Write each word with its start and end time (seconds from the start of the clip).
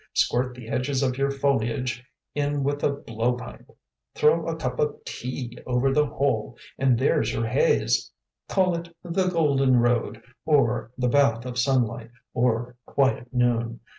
Squirt 0.15 0.55
the 0.55 0.67
edges 0.67 1.03
of 1.03 1.15
your 1.19 1.29
foliage 1.29 2.03
in 2.33 2.63
with 2.63 2.83
a 2.83 2.89
blow 2.91 3.33
pipe. 3.33 3.69
Throw 4.15 4.47
a 4.47 4.55
cup 4.55 4.79
of 4.79 5.05
tea 5.05 5.59
over 5.67 5.93
the 5.93 6.07
whole, 6.07 6.57
and 6.79 6.97
there's 6.97 7.31
your 7.31 7.45
haze. 7.45 8.11
Call 8.49 8.73
it 8.73 8.95
'The 9.03 9.27
Golden 9.27 9.77
Road,' 9.77 10.19
or 10.43 10.89
'The 10.97 11.09
Bath 11.09 11.45
of 11.45 11.59
Sunlight,' 11.59 12.09
or 12.33 12.77
'Quiet 12.87 13.31
Noon.' 13.31 13.79